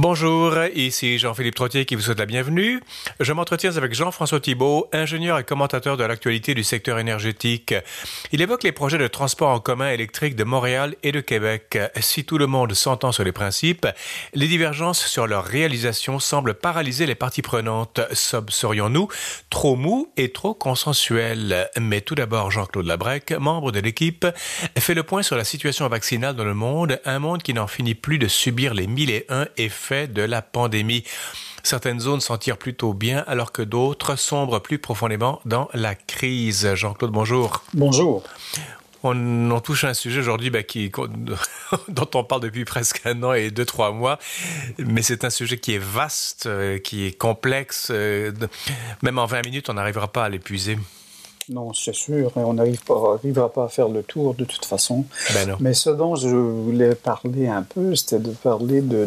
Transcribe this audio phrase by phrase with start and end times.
[0.00, 2.80] Bonjour, ici Jean-Philippe Trottier qui vous souhaite la bienvenue.
[3.18, 7.74] Je m'entretiens avec Jean-François Thibault, ingénieur et commentateur de l'actualité du secteur énergétique.
[8.30, 11.76] Il évoque les projets de transport en commun électrique de Montréal et de Québec.
[11.98, 13.88] Si tout le monde s'entend sur les principes,
[14.34, 18.00] les divergences sur leur réalisation semblent paralyser les parties prenantes.
[18.12, 19.08] Serions-nous
[19.50, 21.68] trop mous et trop consensuels?
[21.76, 24.24] Mais tout d'abord, Jean-Claude Labrec, membre de l'équipe,
[24.78, 27.96] fait le point sur la situation vaccinale dans le monde, un monde qui n'en finit
[27.96, 31.04] plus de subir les mille et un effets de la pandémie.
[31.62, 36.74] Certaines zones s'en tirent plutôt bien alors que d'autres sombrent plus profondément dans la crise.
[36.74, 37.64] Jean-Claude, bonjour.
[37.74, 38.22] Bonjour.
[39.04, 40.60] On, touche à un sujet aujourd'hui bah,
[41.88, 44.18] dont on parle depuis presque un an et deux, trois mois,
[44.78, 47.88] mais c'est un sujet qui est vaste, euh, qui est complexe.
[47.90, 48.32] Euh,
[49.02, 50.78] même en 20 minutes, on n'arrivera pas à l'épuiser.
[51.50, 52.30] Non, c'est sûr.
[52.36, 55.04] On n'arrivera pas à faire le tour de toute façon.
[55.34, 59.06] Ben Mais ce dont je voulais parler un peu, c'était de parler de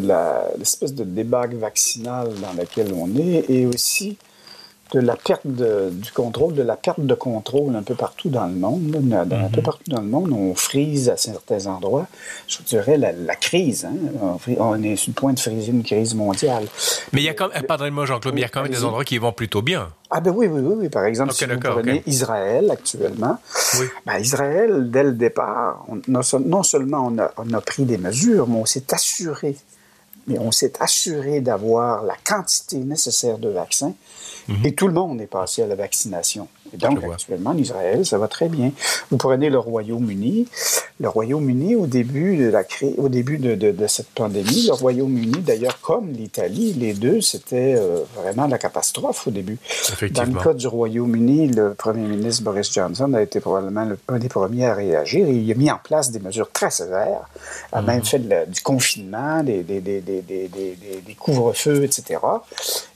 [0.58, 4.16] l'espèce de débague vaccinale dans laquelle on est et aussi
[4.92, 8.54] de la perte du contrôle, de la perte de contrôle un peu partout dans le
[8.54, 8.94] monde.
[9.12, 9.62] Un peu mhm.
[9.62, 12.06] partout dans le monde, on frise à certains endroits.
[12.46, 13.86] Je dirais la, crise.
[13.86, 14.38] Hein?
[14.58, 16.66] On est sur le point de friser une crise mondiale.
[17.12, 18.84] Mais il y a quand même, pardonnez-moi Jean-Claude, mais il y a quand même des
[18.84, 19.88] endroits qui vont plutôt bien.
[20.10, 20.88] Ah ben oui, oui, oui.
[20.90, 23.38] Par exemple, si vous prenez Israël actuellement,
[23.80, 23.86] oui.
[24.04, 28.56] ben Israël, dès le départ, non, seulement on a, on a pris des mesures, mais
[28.56, 29.56] on s'est assuré
[30.26, 33.94] mais on s'est assuré d'avoir la quantité nécessaire de vaccins
[34.48, 34.66] mhm.
[34.66, 36.48] et tout le monde est passé à la vaccination.
[36.72, 38.72] Et donc, actuellement, en Israël, ça va très bien.
[39.10, 40.48] Vous prenez le Royaume-Uni.
[41.00, 42.62] Le Royaume-Uni, au début de la
[42.96, 48.00] au début de, de, cette pandémie, le Royaume-Uni, d'ailleurs, comme l'Italie, les deux, c'était euh,
[48.16, 49.58] vraiment la catastrophe au début.
[50.12, 54.28] Dans le cas du Royaume-Uni, le premier ministre Boris Johnson a été probablement un des
[54.28, 57.28] premiers à réagir et il a mis en place des mesures très sévères,
[57.72, 58.04] a même mhm.
[58.04, 62.20] fait du confinement, des, des, des, des couvre-feux, etc.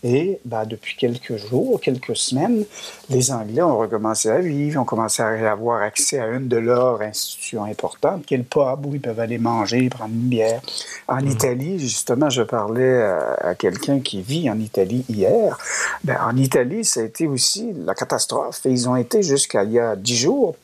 [0.04, 2.64] Et ben, depuis quelques jours, quelques semaines,
[3.08, 7.00] les Anglais ont recommencé à vivre, ont commencé à avoir accès à une de leurs
[7.02, 10.60] institutions importantes, qui est le pub, où ils peuvent aller manger, prendre une bière.
[11.08, 11.30] En mhm.
[11.30, 15.58] Italie, justement, je parlais à, quelqu'un qui vit en Italie hier.
[16.04, 18.60] Ben, en Italie, ça a été aussi la catastrophe.
[18.64, 20.56] ils ont été jusqu'à il y a dix jours,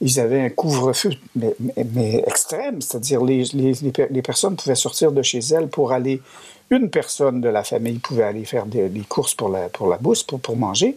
[0.00, 1.54] ils avaient un couvre-feu, mais,
[1.94, 3.74] mais, extrême, c'est-à-dire les, les,
[4.10, 6.22] les personnes pouvaient sortir de chez elles pour aller
[6.70, 10.22] une personne de la famille pouvait aller faire des, courses pour la, pour la bourse,
[10.22, 10.96] pour, pour manger,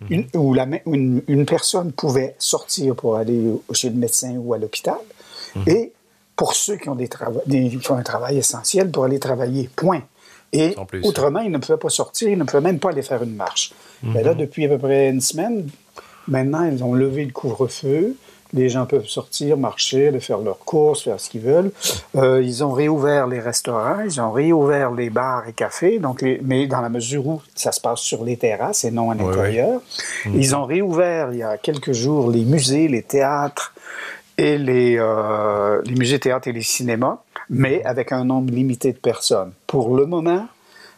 [0.00, 0.06] mhm.
[0.10, 4.58] une, ou la, une, une, personne pouvait sortir pour aller chez le médecin ou à
[4.58, 4.98] l'hôpital,
[5.56, 5.64] mhm.
[5.66, 5.92] et
[6.36, 7.08] pour ceux qui ont, des,
[7.46, 10.02] des qui un travail essentiel, pour aller travailler, point.
[10.52, 13.36] Et autrement, ils ne pouvaient pas sortir, ils ne pouvaient même pas aller faire une
[13.36, 13.72] marche.
[14.02, 14.38] Mais là, mhm.
[14.38, 15.68] depuis à peu près une semaine,
[16.26, 18.16] maintenant, ils ont levé le couvre-feu.
[18.52, 21.70] Les gens peuvent sortir, marcher, aller faire leurs courses, faire ce qu'ils veulent.
[22.16, 26.66] Euh, ils ont réouvert les restaurants, ils ont réouvert les bars et cafés, donc mais
[26.66, 29.80] dans la mesure où ça se passe sur les terrasses et non à l'intérieur.
[30.26, 30.34] Mhm.
[30.34, 33.72] Ils ont réouvert il y a quelques jours les musées, les théâtres
[34.36, 37.18] et les, euh, les musées, théâtres et les cinémas,
[37.48, 39.52] mais avec un nombre limité de personnes.
[39.66, 40.46] Pour le moment,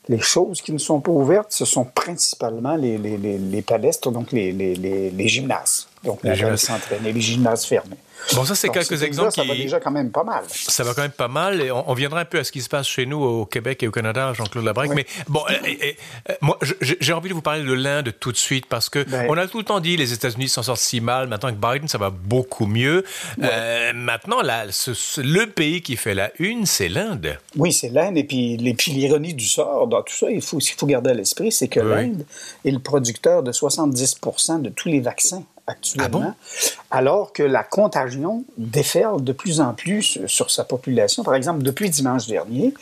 [0.08, 4.10] les choses qui ne sont pas ouvertes, ce sont principalement les, les, les, les palestres,
[4.10, 5.81] donc les, les gymnases.
[6.04, 7.96] Donc, les gymnases s'entraîner, les gymnases fermés.
[8.34, 10.44] Bon, ça, c'est quelques exemples ça va déjà quand même pas mal.
[10.48, 11.60] Ça va quand même pas mal.
[11.60, 13.88] Et on, viendra un peu à ce qui se passe chez nous au Québec et
[13.88, 14.92] au Canada, Jean-Claude Labrec.
[14.94, 15.92] Mais bon, euh,
[16.40, 19.26] moi, j'ai envie de vous parler de l'Inde tout de suite parce que ben.
[19.28, 21.28] on a tout le temps dit les États-Unis s'en sortent si mal.
[21.28, 23.04] Maintenant que Biden, ça va beaucoup mieux.
[23.42, 27.38] Euh, maintenant, là, le pays qui fait la une, c'est l'Inde.
[27.56, 28.16] Oui, c'est l'Inde.
[28.16, 31.52] Et puis, l'ironie du sort dans tout ça, il faut, il faut garder à l'esprit,
[31.52, 32.24] c'est que l'Inde
[32.64, 34.20] est le producteur de 70
[34.62, 40.18] de tous les vaccins actuellement, ah alors que la contagion déferle de plus en plus
[40.26, 41.22] sur sa population.
[41.22, 42.74] Par exemple, depuis dimanche dernier,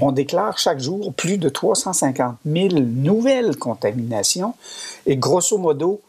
[0.00, 4.54] on déclare chaque jour plus de 350 000 nouvelles contaminations.
[5.06, 6.00] Et grosso modo,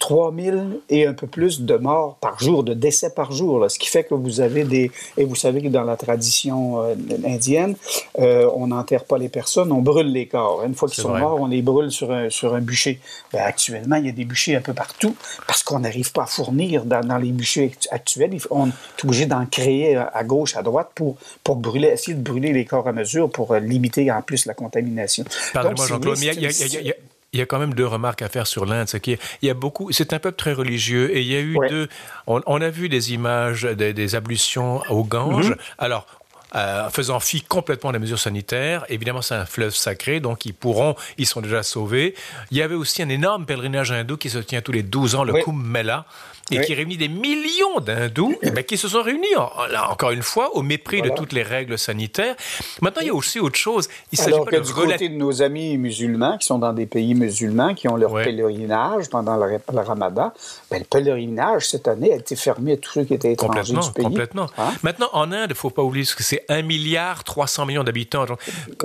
[0.00, 3.60] 3000 et un peu plus de morts par jour, de décès par jour.
[3.60, 4.90] Là, ce qui fait que vous avez des...
[5.16, 6.94] Et vous savez que dans la tradition euh,
[7.24, 7.76] indienne,
[8.18, 10.64] euh, on n'enterre pas les personnes, on brûle les corps.
[10.64, 12.98] Une fois qu'ils sont morts, on les brûle sur un, sur un bûcher.
[13.32, 15.14] Ben, actuellement, il y a des bûchers un peu partout
[15.46, 18.36] parce qu'on n'arrive pas à fournir dans, dans, les bûchers actuels.
[18.50, 22.54] On est obligé d'en créer à gauche, à droite pour, pour brûler, essayer de brûler
[22.54, 25.24] les corps à mesure pour euh, limiter en plus la contamination.
[25.52, 26.94] Pardonnez-moi, Jean-Claude, il y a
[27.38, 28.88] quand même deux remarques à faire sur l'Inde.
[28.88, 31.56] C'est qu'il y a beaucoup, c'est un peuple très religieux et il y a eu
[31.68, 31.88] deux.
[32.26, 35.50] On, a vu des images des, ablutions au Gange.
[35.50, 35.56] Mhm.
[35.78, 36.06] Alors,
[36.54, 38.84] euh, faisant fi complètement des mesures sanitaires.
[38.88, 42.14] Évidemment, c'est un fleuve sacré, donc ils pourront, ils sont déjà sauvés.
[42.50, 45.24] Il y avait aussi un énorme pèlerinage hindou qui se tient tous les 12 ans,
[45.24, 46.06] le Kumbh Mela
[46.50, 49.26] et qui réunit des millions d'hindous eh qui se sont réunis,
[49.70, 52.34] là, encore une fois, au mépris de toutes les règles sanitaires.
[52.80, 53.88] Maintenant, il y a aussi autre chose.
[54.12, 57.14] Il Alors pas que du côté de nos amis musulmans qui sont dans des pays
[57.14, 60.32] musulmans, qui ont leur pèlerinage pendant le, ramadan,
[60.70, 63.92] ben, le pèlerinage, cette année, a été fermé à tous ceux qui étaient étrangers du
[63.92, 64.04] pays.
[64.04, 64.46] Complètement.
[64.58, 64.72] Hein?
[64.82, 68.24] Maintenant, en Inde, il ne faut pas oublier que c'est 1 milliard 300 millions d'habitants.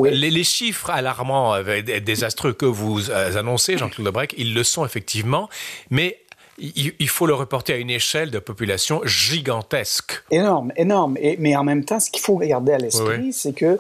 [0.04, 4.86] Les, les, chiffres alarmants, euh, désastreux que vous euh, annoncez, Jean-Claude Lebrec, ils le sont
[4.86, 5.50] effectivement,
[5.90, 6.20] mais
[6.58, 10.24] il, faut le reporter à une échelle de population gigantesque.
[10.32, 11.18] Énorme, énorme.
[11.20, 13.78] Et, mais en même temps, ce qu'il faut garder à l'esprit, c'est que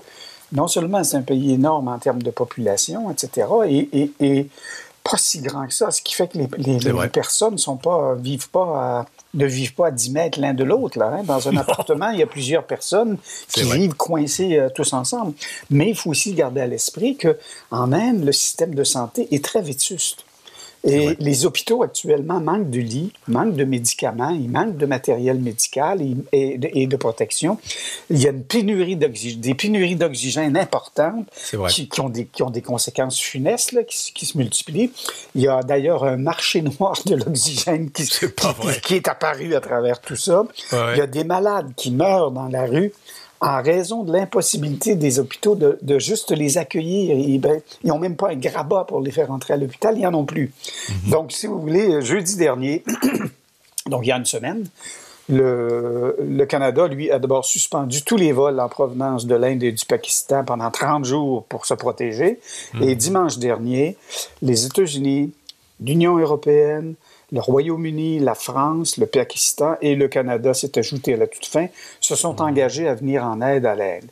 [0.51, 3.47] non seulement c'est un pays énorme en termes de population, etc.,
[4.19, 4.47] et,
[5.09, 9.05] pas si grand que ça, ce qui fait que les, personnes sont pas, vivent pas
[9.35, 10.97] ne vivent pas à 10 mètres l'un de l'autre.
[10.97, 11.23] Là, hein.
[11.23, 13.17] Dans un appartement, il y a plusieurs personnes
[13.49, 15.33] qui vivent coincées euh, tous ensemble.
[15.69, 19.61] Mais il faut aussi garder à l'esprit qu'en Inde, le système de santé est très
[19.61, 20.25] vétuste.
[20.85, 25.99] Et les hôpitaux actuellement manquent de lits, manquent de médicaments, ils manquent de matériel médical
[26.31, 27.57] et, de, protection.
[28.09, 31.27] Il y a une pénurie des pénuries d'oxygène importantes
[31.69, 34.91] qui, ont des, qui ont des conséquences funestes là, qui, se multiplient.
[35.33, 38.07] Il y a d'ailleurs un marché noir de l'oxygène qui,
[38.83, 40.45] qui, est apparu à travers tout ça.
[40.71, 42.93] Il y a des malades qui meurent dans la rue
[43.41, 47.17] en raison de l'impossibilité des hôpitaux de, juste les accueillir.
[47.17, 50.13] Ils ben, n'ont même pas un grabat pour les faire entrer à l'hôpital, ils n'en
[50.13, 50.53] ont plus.
[50.89, 51.11] Mhm.
[51.11, 52.83] Donc, si vous voulez, jeudi dernier,
[53.87, 54.65] donc il y a une semaine,
[55.27, 59.71] le, le, Canada, lui, a d'abord suspendu tous les vols en provenance de l'Inde et
[59.71, 62.39] du Pakistan pendant 30 jours pour se protéger.
[62.73, 62.83] Mhm.
[62.83, 63.97] Et dimanche dernier,
[64.41, 65.33] les États-Unis,
[65.79, 66.95] l'Union européenne,
[67.35, 71.67] le Royaume-Uni, la France, le Pakistan et le Canada s'est ajouté à la toute fin,
[71.99, 72.41] se sont mhm.
[72.41, 74.05] engagés à venir en aide à l'aide.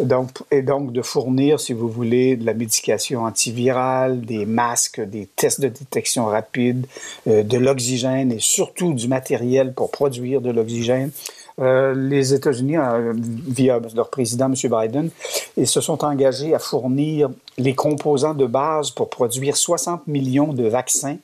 [0.00, 5.26] Donc, et donc de fournir, si vous voulez, de la médication antivirale, des masques, des
[5.26, 6.86] tests de détection rapide,
[7.28, 11.10] euh, de l'oxygène et surtout du matériel pour produire de l'oxygène.
[11.58, 14.54] Euh, les États-Unis, euh, via leur président, M.
[14.54, 15.10] Biden,
[15.58, 17.28] ils se sont engagés à fournir
[17.58, 21.18] les composants de base pour produire 60 millions de vaccins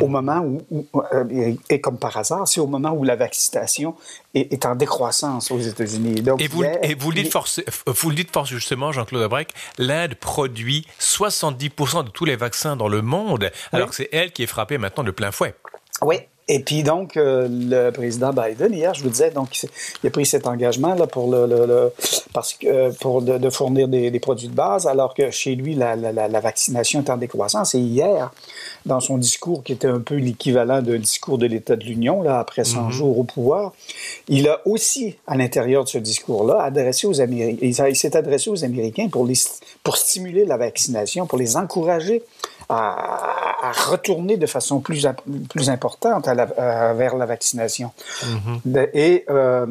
[0.00, 3.94] au moment où, euh, et, comme par hasard, c'est au moment où la vaccination
[4.34, 6.22] est, en décroissance aux États-Unis.
[6.38, 10.14] Et vous, et vous, le dites force, vous le dites force justement, Jean-Claude Abrec, l'Inde
[10.14, 14.46] produit 70% de tous les vaccins dans le monde, alors que c'est elle qui est
[14.46, 15.54] frappée maintenant de plein fouet.
[16.00, 16.16] Oui,
[16.54, 19.58] et puis donc, euh, le président Biden, hier, je vous disais, donc,
[20.02, 21.90] il a pris cet engagement là, pour, le,
[22.34, 25.96] parce que, euh, pour de, fournir des, produits de base, alors que chez lui, la,
[25.96, 27.74] la, vaccination est en décroissance.
[27.74, 28.30] Et hier,
[28.84, 32.38] dans son discours, qui était un peu l'équivalent d'un discours de l'État de l'Union, là,
[32.38, 32.90] après 100 mhm.
[32.90, 33.72] jours au pouvoir,
[34.28, 38.62] il a aussi, à l'intérieur de ce discours-là, adressé aux Américains, il s'est adressé aux
[38.62, 39.38] Américains pour, les,
[39.82, 42.22] pour stimuler la vaccination, pour les encourager
[42.68, 45.06] à, retourner de façon plus,
[45.48, 47.92] plus importante vers la vaccination.
[48.24, 48.88] Mm-hmm.
[48.94, 49.66] Et euh,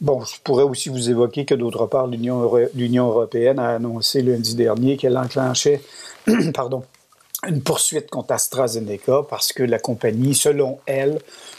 [0.00, 4.96] bon, je pourrais aussi vous évoquer que d'autre part, l'Union européenne a annoncé lundi dernier
[4.98, 5.80] qu'elle enclenchait
[6.54, 6.82] pardon,
[7.48, 11.18] une poursuite contre AstraZeneca parce que la compagnie, selon elle,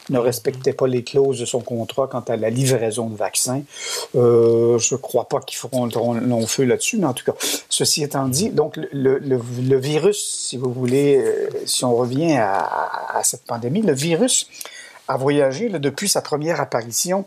[0.09, 3.63] ne respectait pas les clauses de son contrat quant à la livraison de vaccins.
[4.15, 7.33] Euh, je ne crois pas qu'ils feront long feu là-dessus, mais en tout cas,
[7.69, 13.45] ceci étant dit, donc le, virus, si vous voulez, euh, si on revient à, cette
[13.45, 14.47] pandémie, le virus
[15.07, 17.25] a voyagé depuis sa première apparition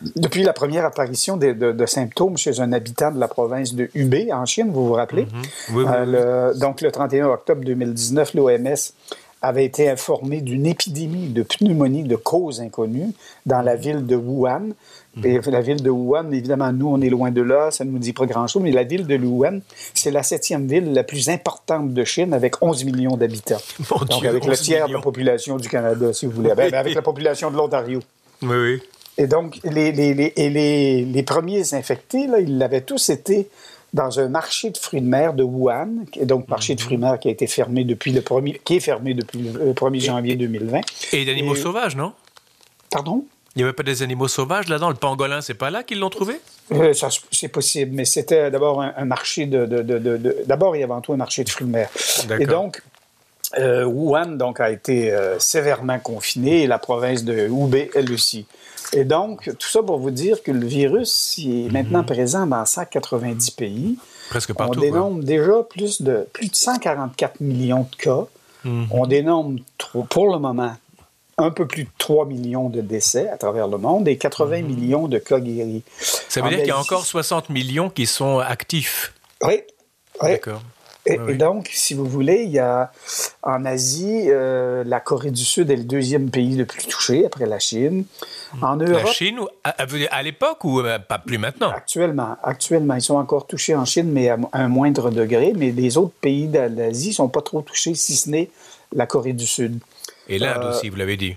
[0.00, 4.44] depuis la première apparition de, symptômes chez un habitant de la province de Hubei, en
[4.44, 5.26] Chine, vous vous rappelez?
[5.70, 6.14] Mm-hmm.
[6.14, 8.74] Euh, donc, le 31 octobre 2019, l'OMS
[9.42, 13.12] avait été informé d'une épidémie de pneumonie de cause inconnue
[13.46, 14.70] dans la ville de Wuhan.
[15.16, 15.48] Mm-hmm.
[15.48, 17.98] Et la ville de Wuhan, évidemment, nous, on est loin de là, ça ne nous
[17.98, 19.60] dit pas grand-chose, mais la ville de Wuhan,
[19.94, 23.62] c'est la septième ville la plus importante de Chine avec 11 millions d'habitants.
[24.10, 27.50] Donc, avec le tiers de la population du Canada, si vous voulez, avec la population
[27.50, 28.00] de l'Ontario.
[28.42, 28.82] Oui, oui.
[29.18, 33.48] Et donc, les, les, les, les premiers infectés, là, ils l'avaient tous été
[33.94, 37.02] dans un marché de fruits de mer de Wuhan, et donc marché de fruits de
[37.02, 40.36] mer qui a été fermé depuis le premier, qui est fermé depuis le 1er janvier
[40.36, 40.80] 2020.
[41.12, 42.12] Et d'animaux sauvages, non?
[42.90, 43.24] Pardon?
[43.54, 44.90] Il n'y avait pas des animaux sauvages là-dedans?
[44.90, 46.34] Le pangolin, c'est pas là qu'ils l'ont trouvé?
[46.72, 46.92] Euh,
[47.32, 49.64] C'est possible, mais c'était d'abord un, marché de...
[49.64, 51.88] de, d'abord et avant tout un marché de fruits de mer.
[52.38, 52.82] Et donc,
[53.58, 58.46] euh, Wuhan donc, a été euh, sévèrement confiné et la province de Hubei, elle aussi.
[58.92, 62.06] Et donc, tout ça pour vous dire que le virus est maintenant mhm.
[62.06, 63.98] présent dans 190 pays.
[64.30, 64.78] Presque partout.
[64.78, 68.26] On dénombre déjà plus de, plus de 144 millions de cas.
[68.64, 68.86] Mhm.
[68.90, 69.60] On dénombre,
[70.10, 70.76] pour le moment,
[71.38, 74.66] un peu plus de 3 millions de décès à travers le monde et 80 mhm.
[74.66, 75.82] millions de cas guéris.
[75.98, 79.12] Ça veut dire qu'il y a encore 60 millions qui sont actifs.
[79.42, 79.62] Oui.
[80.22, 80.62] D'accord.
[81.06, 82.90] Et, donc, si vous voulez, il y a
[83.42, 87.46] en Asie, euh, la Corée du Sud est le deuxième pays le plus touché après
[87.46, 88.04] la Chine.
[88.60, 89.74] En Europe, la Chine, à,
[90.10, 91.70] à l'époque ou euh, pas plus maintenant?
[91.70, 95.52] Actuellement, actuellement, ils sont encore touchés en Chine, mais à, un moindre degré.
[95.56, 98.50] Mais les autres pays d'Asie sont pas trop touchés, si ce n'est
[98.92, 99.78] la Corée du Sud.
[100.28, 101.36] Et l'Inde euh, aussi, vous l'avez dit.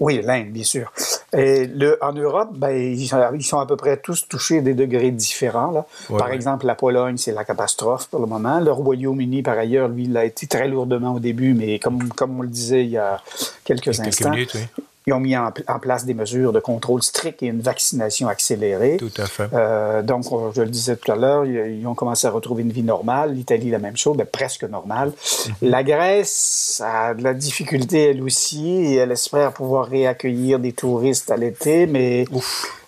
[0.00, 0.92] Oui, l'Inde, bien sûr.
[1.36, 5.70] Et le, en Europe, ben, ils, sont, à peu près tous touchés des degrés différents.
[5.70, 5.86] Là.
[6.16, 8.60] par exemple, la Pologne, c'est la catastrophe pour le moment.
[8.60, 12.38] Le Royaume-Uni, par ailleurs, lui, il a été très lourdement au début, mais comme, comme
[12.38, 13.20] on le disait il y a
[13.64, 14.84] quelques, instants, minutes, oui.
[15.06, 18.96] Ils ont mis en, place des mesures de contrôle strict et une vaccination accélérée.
[18.96, 19.48] Tout à fait.
[19.52, 22.82] Euh, donc, je le disais tout à l'heure, ils ont commencé à retrouver une vie
[22.82, 23.34] normale.
[23.34, 25.12] L'Italie, la même chose, mais presque normale.
[25.46, 25.54] Mhm.
[25.68, 31.30] La Grèce a de la difficulté, elle aussi, et elle espère pouvoir réaccueillir des touristes
[31.30, 32.24] à l'été, mais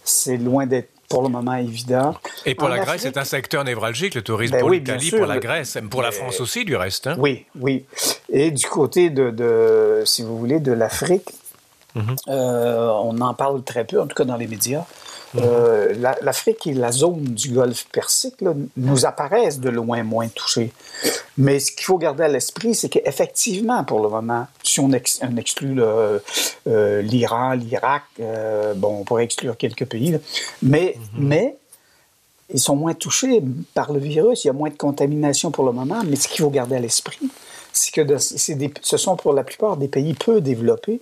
[0.02, 2.14] c'est loin d'être pour le moment évident.
[2.46, 5.38] Et pour la Grèce, c'est un secteur névralgique, le tourisme ben pour l'Italie, pour la
[5.38, 7.06] Grèce, pour la France aussi, du reste.
[7.08, 7.16] Hein?
[7.18, 7.84] Oui, oui.
[8.30, 11.28] Et du côté de, de si vous voulez, de l'Afrique,
[12.28, 14.84] euh, on en parle très peu, en tout cas dans les médias.
[15.36, 18.36] Euh, L'Afrique et la zone du Golfe Persique
[18.76, 20.72] nous apparaissent de loin moins touchés.
[21.36, 25.76] Mais ce qu'il faut garder à l'esprit, c'est qu'effectivement, pour le moment, si on, exclut
[25.78, 26.20] euh,
[27.02, 28.04] l'Iran, l'Irak,
[28.76, 30.18] bon, on pourrait exclure quelques pays,
[30.62, 31.28] mais, mhm.
[31.28, 31.56] mais
[32.52, 33.42] ils sont moins touchés
[33.74, 36.42] par le virus, il y a moins de contamination pour le moment, mais ce qu'il
[36.42, 37.28] faut garder à l'esprit,
[37.72, 41.00] c'est que ce sont pour la plupart des pays peu développés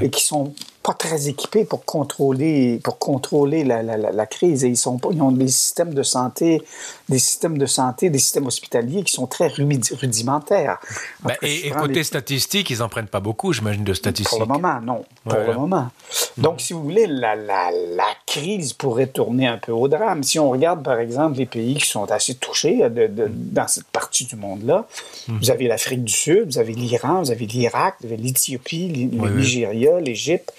[0.00, 4.64] et qui sont pas très équipés pour contrôler, pour contrôler la, la, la, crise.
[4.64, 6.62] Et ils, sont ils ont des systèmes de santé,
[7.08, 10.78] des systèmes de santé, des systèmes hospitaliers qui sont très rudimentaires.
[11.22, 14.30] Ben, et, côté statistique, ils n'en prennent pas beaucoup, j'imagine, de statistiques.
[14.30, 15.04] Pour le moment, non.
[15.24, 15.88] Pour le moment.
[16.38, 17.70] Donc, si vous voulez, la, la,
[18.26, 20.22] crise pourrait tourner un peu au drame.
[20.22, 23.32] Si on regarde, par exemple, les pays qui sont assez touchés de, de, mhm.
[23.34, 24.86] dans cette partie du monde-là,
[25.28, 25.38] mhm.
[25.38, 29.28] vous avez l'Afrique du Sud, vous avez l'Iran, vous avez l'Irak, vous avez l'Éthiopie, le
[29.30, 30.52] Nigeria, l'Égypte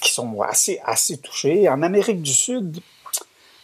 [0.00, 1.68] qui sont assez, assez touchés.
[1.68, 2.80] En Amérique du Sud, vous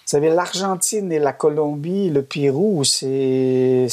[0.05, 3.89] savez, l'Argentine et la Colombie, le Pérou, c'est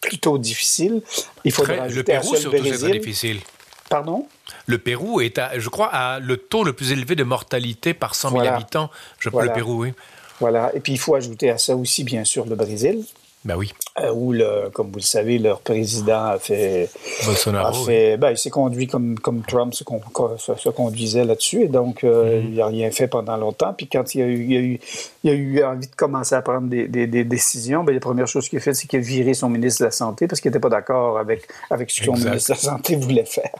[0.00, 1.02] plutôt difficile.
[1.44, 3.40] Il faut Le Pérou, surtout, c'est difficile.
[3.88, 4.26] Pardon?
[4.66, 8.14] Le Pérou est, à, je crois, à le taux le plus élevé de mortalité par
[8.14, 8.90] 100 000 habitants.
[9.18, 9.92] Je crois le Pérou, oui.
[10.40, 10.74] Voilà.
[10.74, 13.04] Et puis, il faut ajouter à ça aussi, bien sûr, le Brésil.
[13.46, 13.72] Ben oui.
[14.00, 16.90] Euh, où, le, comme vous le savez, leur président a fait.
[17.24, 17.68] Bolsonaro.
[17.68, 21.62] A fait, ben, il s'est conduit comme, comme Trump se, se, conduisait là-dessus.
[21.62, 22.48] Et donc, euh, mhm.
[22.48, 23.72] il n'a rien fait pendant longtemps.
[23.72, 24.80] Puis quand il a eu, il a eu,
[25.22, 28.26] il a eu envie de commencer à prendre des, des, des décisions, ben, la première
[28.26, 30.50] chose qu'il a fait, c'est qu'il a viré son ministre de la Santé parce qu'il
[30.50, 33.50] n'était pas d'accord avec, avec ce que son ministre de la Santé voulait faire.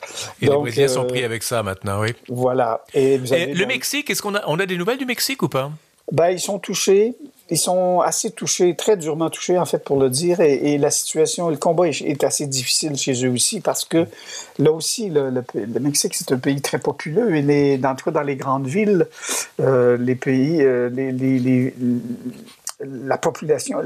[0.42, 2.12] Et donc, les Brésiliens sont euh, pris avec ça maintenant, oui.
[2.28, 2.82] Voilà.
[2.92, 5.48] Et, vous avez le Mexique, est-ce qu'on a, on a des nouvelles du Mexique ou
[5.48, 5.70] pas?
[6.10, 7.14] Ben, ils sont touchés
[7.50, 10.40] ils sont assez touchés, très durement touchés, en fait, pour le dire.
[10.40, 14.06] Et, la situation, le combat est, assez difficile chez eux aussi parce que
[14.58, 15.44] là aussi, le,
[15.80, 17.36] Mexique, c'est un pays très populeux.
[17.36, 19.06] Et les, dans, dans les grandes villes,
[19.60, 21.72] euh, les pays, euh, les,
[22.80, 23.78] la population,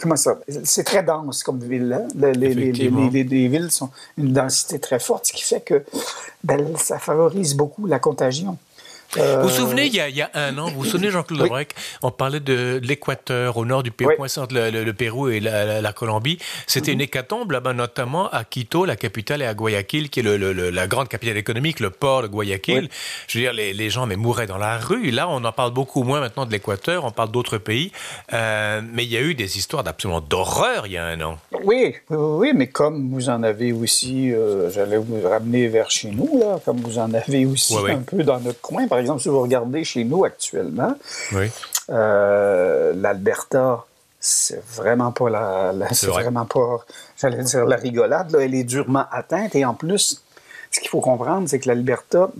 [0.00, 1.92] comment ça, c'est très dense comme ville.
[1.92, 2.06] Hein.
[2.14, 5.82] Les, les, villes sont une densité très forte, ce qui fait que
[6.44, 8.56] ben, ça favorise beaucoup la contagion.
[9.16, 11.48] Vous vous souvenez, il y, a, il y a un an, vous vous souvenez, Jean-Claude
[11.50, 11.62] oui.
[12.02, 16.38] on parlait de, l'Équateur, au nord du Pérou, entre le, Pérou et la, Colombie.
[16.66, 16.94] C'était mhm.
[16.94, 20.36] une hécatombe là-bas, notamment à Quito, la capitale, et à Guayaquil, qui est le,
[20.70, 22.88] la grande capitale économique, le port de Guayaquil.
[23.26, 25.10] Je veux dire, les, les, gens mais mouraient dans la rue.
[25.10, 27.92] Là, on en parle beaucoup moins maintenant de l'Équateur, on parle d'autres pays.
[28.32, 31.38] Euh, mais il y a eu des histoires d'absolument d'horreur il y a un an.
[31.64, 36.38] Oui, oui, mais comme vous en avez aussi, euh, j'allais vous ramener vers chez nous,
[36.38, 39.40] là, comme vous en avez aussi un peu dans notre coin, par exemple, si vous
[39.40, 40.96] regardez chez nous actuellement,
[41.90, 43.84] euh, l'Alberta,
[44.20, 46.84] c'est vraiment pas la, c'est vraiment pas,
[47.16, 48.30] j'allais dire la rigolade.
[48.32, 50.22] Là, elle est durement atteinte et en plus,
[50.70, 52.30] ce qu'il faut comprendre, c'est que l'Alberta,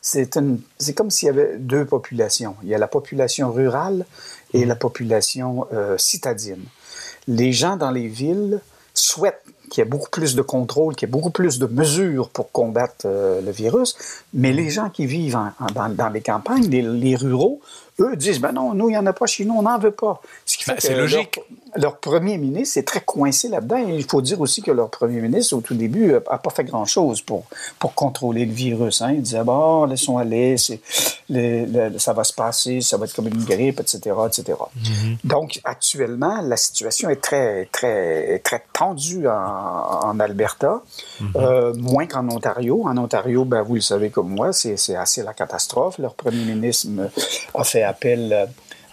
[0.00, 2.54] c'est une, c'est comme s'il y avait deux populations.
[2.62, 4.04] Il y a la population rurale
[4.52, 4.68] et mm.
[4.68, 6.62] la population euh, citadine.
[7.26, 8.60] Les gens dans les villes
[8.94, 12.28] souhaitent qu'il y ait beaucoup plus de contrôle, qu'il y ait beaucoup plus de mesures
[12.30, 13.96] pour combattre euh, le virus.
[14.34, 15.38] Mais les gens qui vivent
[15.74, 17.60] dans, les campagnes, les, ruraux,
[18.00, 19.90] eux disent, ben non, nous, il n'y en a pas chez nous, on n'en veut
[19.90, 20.20] pas.
[20.66, 21.40] Fait ben, c'est logique.
[21.76, 23.76] Leur, premier ministre est très coincé là-dedans.
[23.76, 27.20] il faut dire aussi que leur premier ministre, au tout début, n'a pas fait grand-chose
[27.20, 27.44] pour,
[27.78, 29.00] pour contrôler le virus.
[29.00, 29.12] Hein.
[29.12, 33.78] Il disait, bon, laissons aller, ça va se passer, ça va être comme une grippe,
[33.78, 34.58] etc., etc.
[34.58, 35.16] Mm-hmm.
[35.22, 40.82] Donc, actuellement, la situation est très, très, très tendue en, Alberta,
[41.20, 41.24] mm-hmm.
[41.36, 42.82] euh, moins qu'en Ontario.
[42.86, 45.98] En Ontario, ben, vous le savez comme moi, c'est assez la catastrophe.
[45.98, 46.88] Leur premier ministre
[47.54, 48.46] a fait appel euh,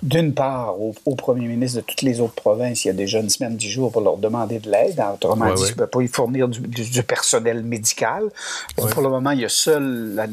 [0.04, 3.30] d'une part, au, premier ministre de toutes les autres provinces, il y a déjà une
[3.30, 5.02] semaine, dix jours pour leur demander de l'aide.
[5.14, 5.88] Autrement dit, ouais.
[5.88, 8.24] pour y fournir du, personnel médical.
[8.76, 10.28] Pour le moment, il y a seul la,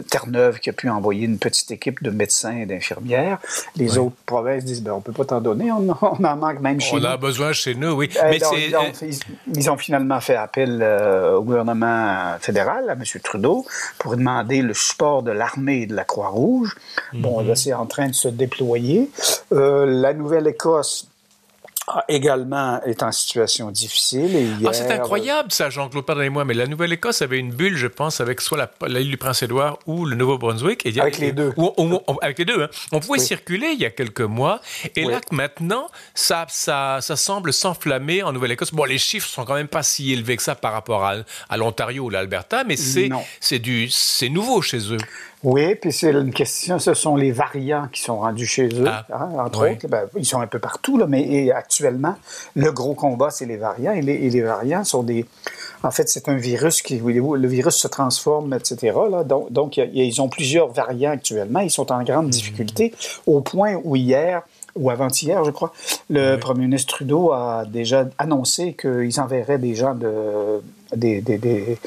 [0.00, 3.38] Terre-Neuve qui a pu envoyer une petite équipe de médecins et d'infirmières.
[3.76, 6.96] Les autres provinces disent, ben, on peut pas t'en donner, on, en manque même chez
[6.96, 7.02] nous.
[7.02, 8.08] On a besoin chez nous, oui.
[8.16, 8.38] Euh, Mais
[9.54, 13.02] ils, ont finalement fait appel euh, au gouvernement fédéral, à M.
[13.22, 13.66] Trudeau,
[13.98, 16.76] pour demander le support de l'armée et de la Croix-Rouge.
[17.12, 17.48] Bon, mhm.
[17.48, 18.85] là, c'est en train de se déployer
[19.52, 21.08] euh, la Nouvelle-Écosse
[22.08, 24.56] également est en situation difficile.
[24.66, 28.40] Ah, c'est incroyable ça, Jean-Claude, pardonnez-moi, mais la Nouvelle-Écosse avait une bulle, je pense, avec
[28.40, 30.84] soit l'île du Prince-Édouard ou le Nouveau-Brunswick.
[31.00, 31.52] avec les deux.
[32.22, 32.62] avec les deux.
[32.62, 32.68] Hein.
[32.92, 34.60] On pouvait circuler il y a quelques mois,
[34.96, 38.72] et là, maintenant, ça, ça, ça semble s'enflammer en Nouvelle-Écosse.
[38.72, 41.14] Bon, les chiffres sont quand même pas si élevés que ça par rapport à,
[41.48, 44.98] à l'Ontario ou l'Alberta, mais c'est nouveau chez eux.
[45.46, 49.06] Oui, puis c'est une question, ce sont les variants qui sont rendus chez eux, ah,
[49.12, 49.86] hein, entre autres.
[49.86, 52.16] Ben, ils sont un peu partout, là, mais actuellement,
[52.56, 53.92] le gros combat, c'est les variants.
[53.92, 55.24] Et les, variants sont des...
[55.84, 56.98] En fait, c'est un virus qui...
[56.98, 58.92] Le virus se transforme, etc.
[59.08, 61.60] Là, donc, donc ils ont plusieurs variants actuellement.
[61.60, 62.92] Ils sont en grande difficulté,
[63.24, 64.42] au point où hier
[64.74, 65.72] ou avant-hier, je crois,
[66.10, 70.60] le premier ministre Trudeau a déjà annoncé qu'ils enverraient des gens de,
[70.94, 71.78] des, des, des,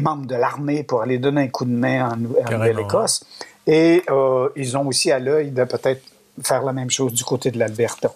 [0.00, 3.24] membres de l'armée pour aller donner un coup de main en, Nouvelle-Écosse.
[3.66, 6.02] Et euh, ils ont aussi à l'œil de peut-être
[6.42, 8.12] faire la même chose du côté de l'Alberta.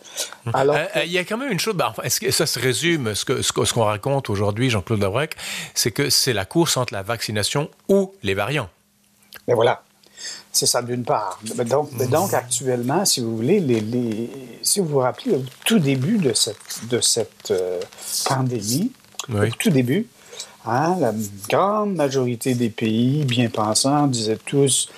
[0.46, 0.52] Hum.
[0.54, 2.58] Alors, euh, euh, il y a quand même une chose, ben, est-ce que ça se
[2.58, 5.36] résume, ce qu'on ce, raconte aujourd'hui, Jean-Claude Labrec,
[5.74, 8.68] c'est que c'est la course entre la vaccination ou les variants.
[9.48, 9.82] Mais voilà.
[10.52, 11.40] C'est ça d'une part.
[11.42, 14.30] Donc, donc, actuellement, si vous voulez, les,
[14.62, 17.52] si vous vous rappelez, au tout début de cette, de cette
[18.26, 18.92] pandémie,
[19.34, 20.06] au tout début,
[20.64, 21.12] Hein, la
[21.48, 24.88] grande majorité des pays bien pensants disaient tous,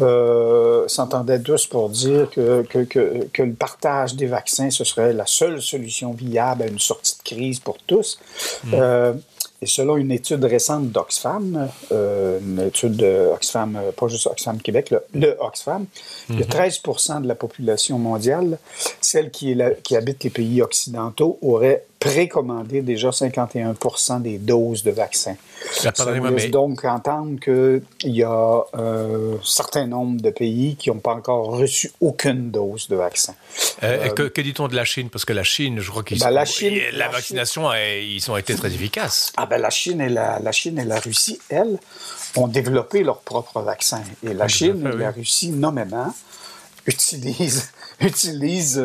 [0.00, 5.14] euh, s'entendaient tous pour dire que, que, que, que, le partage des vaccins, ce serait
[5.14, 8.18] la seule solution viable à une sortie de crise pour tous.
[8.64, 8.70] Mm.
[8.74, 9.12] Euh,
[9.62, 15.36] et selon une étude récente d'Oxfam, euh, une étude d'Oxfam, pas juste Oxfam Québec, le,
[15.40, 15.86] Oxfam,
[16.28, 17.22] il y a 13 mm-hmm.
[17.22, 18.58] de la population mondiale,
[19.00, 24.90] celle qui, est qui habite les pays occidentaux, aurait précommandé déjà 51% des doses de
[24.90, 25.36] vaccins.
[25.70, 25.92] Ça
[26.30, 31.14] laisse donc entendre qu'il y a un euh, certain nombre de pays qui n'ont pas
[31.14, 33.34] encore reçu aucune dose de vaccin.
[33.82, 35.08] Euh, euh, que, dit-on de la Chine?
[35.08, 38.54] Parce que la Chine, je crois qu'ils ben, la, Chine, la, vaccination, ils ont été
[38.54, 39.32] très efficaces.
[39.36, 41.78] Ah ben la Chine et la, la Chine et la Russie, elles,
[42.36, 44.02] ont développé leur propre vaccin.
[44.22, 46.12] Et la Chine et la Russie, nommément,
[46.86, 47.70] utilisent,
[48.00, 48.82] utilisent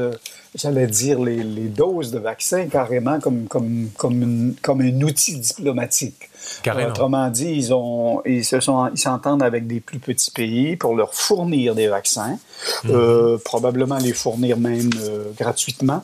[0.55, 6.29] j'allais dire, les, les, doses de vaccins carrément comme, comme, comme, comme un outil diplomatique.
[6.63, 6.89] Carrément.
[6.89, 10.95] Autrement dit, ils, ont, ils, se sont, ils s'entendent avec des plus petits pays pour
[10.95, 12.39] leur fournir des vaccins,
[12.83, 12.91] mhm.
[12.91, 16.03] euh, probablement les fournir même euh, gratuitement,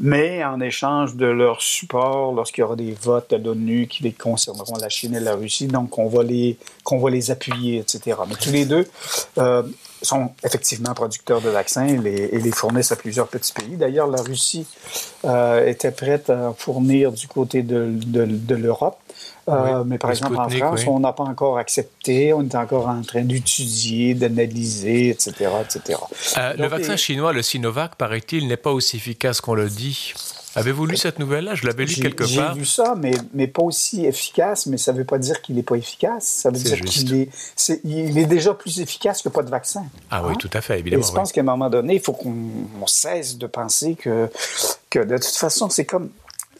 [0.00, 4.12] mais en échange de leur support lorsqu'il y aura des votes de l'ONU qui les
[4.12, 8.18] concerneront la Chine et la Russie, donc on va les, qu'on va les appuyer, etc.
[8.28, 8.86] Mais tous les deux,
[9.38, 9.62] euh,
[10.02, 13.76] sont effectivement producteurs de vaccins et les, fournissent à plusieurs petits pays.
[13.76, 14.66] D'ailleurs, la Russie
[15.24, 18.98] euh, était prête à fournir du côté de, de, l'Europe.
[19.48, 23.02] Euh, mais par exemple, en France, on n'a pas encore accepté, on est encore en
[23.02, 25.50] train d'étudier, d'analyser, etc.
[25.62, 25.98] etc.
[26.38, 30.14] Euh, le vaccin chinois, le Sinovac, paraît-il, n'est pas aussi efficace qu'on le dit.
[30.56, 31.54] Avez-vous lu cette nouvelle-là?
[31.54, 32.54] Je l'avais lu quelque part.
[32.54, 35.56] J'ai lu ça, mais, mais pas aussi efficace, mais ça ne veut pas dire qu'il
[35.56, 36.26] n'est pas efficace.
[36.26, 37.30] Ça veut dire qu'il est,
[37.84, 39.84] il est déjà plus efficace que pas de vaccin.
[40.10, 40.36] Ah oui, hein?
[40.38, 41.02] tout à fait, évidemment.
[41.02, 44.28] Et je pense qu'à un moment donné, il faut qu'on cesse de penser que,
[44.90, 46.10] que de toute façon, c'est comme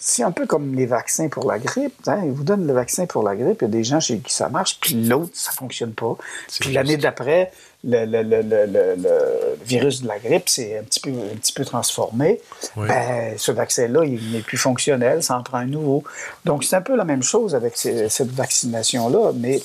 [0.02, 1.94] c'est un peu comme les vaccins pour la grippe.
[2.06, 2.22] Hein.
[2.24, 4.32] Ils vous donnent le vaccin pour la grippe, il y a des gens chez qui
[4.32, 6.16] ça marche, puis l'autre, ça fonctionne pas.
[6.58, 7.52] Puis l'année d'après,
[7.84, 11.66] le, le, le, le, virus de la grippe s'est un petit peu, un petit peu
[11.66, 12.40] transformé.
[12.76, 16.02] Ben, ce vaccin-là, il n'est plus fonctionnel, ça en prend un nouveau.
[16.46, 19.60] Donc, c'est un peu la même chose avec cette vaccination-là, mais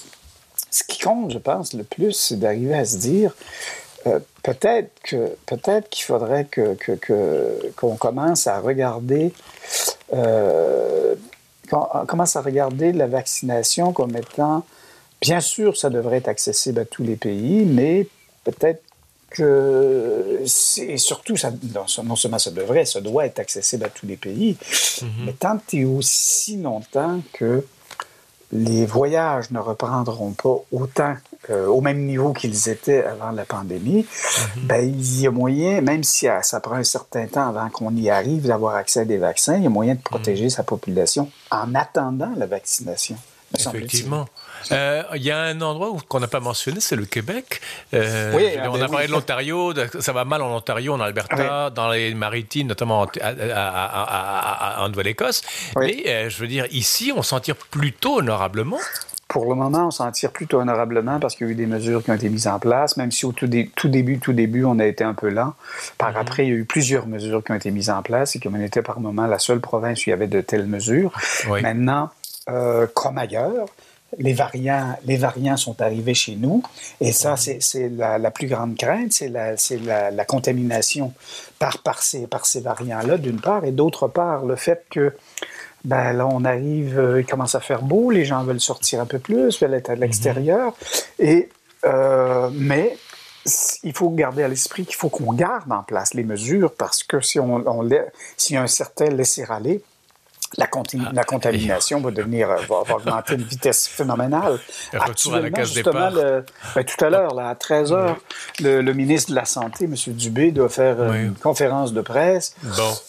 [0.69, 3.34] ce qui compte, je pense, le plus, c'est d'arriver à se dire,
[4.08, 6.76] euh, peut-être que peut-être qu'il faudrait que,
[7.76, 9.34] qu'on commence à regarder
[10.13, 11.15] euh,
[12.07, 14.65] commence à regarder la vaccination comme étant
[15.21, 18.07] bien sûr ça devrait être accessible à tous les pays mais
[18.43, 18.81] peut-être
[19.35, 24.15] que c'est surtout, ça, non seulement ça devrait, ça doit être accessible à tous les
[24.15, 24.57] pays,
[25.01, 25.09] mhm.
[25.25, 27.65] mais tant et aussi longtemps que
[28.51, 31.15] les voyages ne reprendront pas autant,
[31.49, 34.05] euh, au même niveau qu'ils étaient avant la pandémie,
[34.55, 34.63] mhm.
[34.63, 38.10] ben, il y a moyen, même si ça prend un certain temps avant qu'on y
[38.10, 40.49] arrive, d'avoir accès à des vaccins, il y a moyen de protéger mhm.
[40.49, 43.17] sa population en attendant la vaccination.
[43.53, 44.25] Effectivement.
[44.71, 47.62] Euh, il y a un endroit qu'on n'a pas mentionné, c'est le Québec.
[47.93, 51.89] Euh, oui, on a parlé de l'Ontario, ça va mal en Ontario, en Alberta, dans
[51.89, 55.43] les maritimes, notamment en, Nouvelle-Écosse.
[55.77, 58.79] Mais euh, je veux dire, ici, on s'en tire plutôt honorablement.
[59.36, 62.02] Pour le moment, on s'en tire plutôt honorablement parce qu'il y a eu des mesures
[62.02, 64.86] qui ont été mises en place, même si au tout, début, tout début, on a
[64.86, 65.56] été un peu lent.
[65.98, 66.15] Par mhm.
[66.15, 68.56] après, il y a eu plusieurs mesures qui ont été mises en place et comme
[68.56, 71.12] on était par moment la seule province où il y avait de telles mesures.
[71.50, 72.12] Maintenant,
[72.93, 73.65] comme ailleurs,
[74.17, 76.63] les variants, les variants sont arrivés chez nous.
[77.02, 81.12] Et ça, c'est la, plus grande crainte, c'est la, la, contamination
[81.60, 85.12] par, par ces, par ces variants-là, d'une part, et d'autre part, le fait que
[85.86, 89.06] ben là, on arrive, euh, il commence à faire beau, les gens veulent sortir un
[89.06, 90.74] peu plus, veulent être à l'extérieur.
[91.19, 91.50] Et,
[91.86, 92.98] euh, mais
[93.84, 97.21] il faut garder à l'esprit qu'il faut qu'on garde en place les mesures parce que
[97.21, 97.88] si on, on
[98.38, 99.84] s'il y a un certain laisser-aller,
[100.57, 100.67] la,
[101.13, 104.59] la, contamination va devenir va, augmenter à une vitesse phénoménale.
[104.93, 106.13] Retour à la case départ.
[106.13, 108.15] Ben, tout à l'heure, à 13 h
[108.61, 109.95] le, ministre de la Santé, M.
[110.13, 112.55] Dubé, doit faire une conférence de presse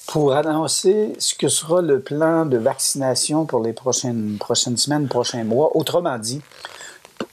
[0.06, 5.44] pour annoncer ce que sera le plan de vaccination pour les prochaines, prochaines semaines, prochains
[5.44, 5.76] mois.
[5.76, 6.42] Autrement dit,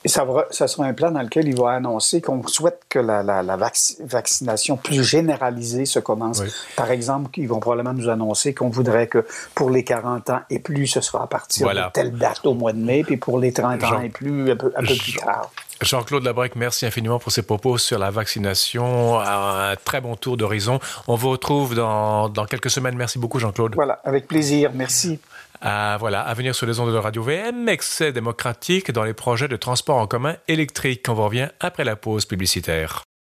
[0.09, 3.57] ça, ça, sera un plan dans lequel il va annoncer qu'on souhaite que la, la,
[4.01, 6.43] vaccination plus généralisée se commence.
[6.75, 10.59] Par exemple, ils vont probablement nous annoncer qu'on voudrait que pour les 40 ans et
[10.59, 13.53] plus, ce sera à partir de telle date au mois de mai, puis pour les
[13.53, 15.51] 30 ans et plus, un peu, un peu plus tard.
[15.81, 19.19] Jean-Claude Labrec, merci infiniment pour ces propos sur la vaccination.
[19.19, 20.79] Un très bon tour d'horizon.
[21.07, 22.95] On vous retrouve dans, dans quelques semaines.
[22.95, 23.75] Merci beaucoup, Jean-Claude.
[23.75, 24.71] Voilà, avec plaisir.
[24.73, 25.19] Merci.
[25.63, 29.55] Voilà, à venir sur les ondes de Radio VM, excès démocratique dans les projets de
[29.55, 31.05] transport en commun électrique.
[31.07, 33.03] On vous revient après la pause publicitaire.